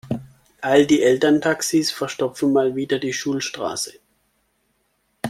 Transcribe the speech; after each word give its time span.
All 0.63 0.87
die 0.87 1.03
Elterntaxis 1.03 1.91
verstopfen 1.91 2.51
mal 2.51 2.75
wieder 2.75 2.97
die 2.97 3.13
Schulstraße. 3.13 3.99